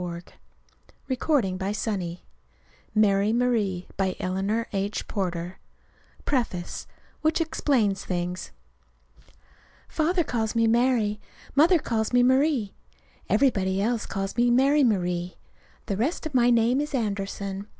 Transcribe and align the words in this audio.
From 0.01 0.19
drawings 1.15 1.59
by 1.59 1.73
HELEN 1.73 2.17
MASON 2.95 3.35
GROSE 3.35 3.35
MARY 3.35 3.87
MARIE 3.93 5.55
PREFACE 6.25 6.87
WHICH 7.21 7.39
EXPLAINS 7.39 8.05
THINGS 8.05 8.49
Father 9.87 10.23
calls 10.23 10.55
me 10.55 10.65
Mary. 10.65 11.19
Mother 11.53 11.77
calls 11.77 12.11
me 12.13 12.23
Marie. 12.23 12.73
Everybody 13.29 13.79
else 13.79 14.07
calls 14.07 14.35
me 14.35 14.49
Mary 14.49 14.83
Marie. 14.83 15.37
The 15.85 15.97
rest 15.97 16.25
of 16.25 16.33
my 16.33 16.49
name 16.49 16.81
is 16.81 16.95
Anderson. 16.95 17.67